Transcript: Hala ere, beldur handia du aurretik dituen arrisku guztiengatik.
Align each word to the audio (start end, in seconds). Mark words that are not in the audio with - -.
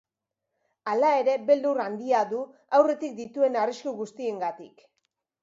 Hala 0.93 1.11
ere, 1.17 1.35
beldur 1.49 1.81
handia 1.83 2.21
du 2.33 2.41
aurretik 2.79 3.15
dituen 3.21 3.61
arrisku 3.67 3.95
guztiengatik. 4.01 4.85